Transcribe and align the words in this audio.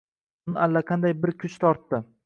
Uni 0.51 0.57
allaqanday 0.67 1.17
bir 1.27 1.37
kuch 1.45 1.63
tortdi. 1.67 2.05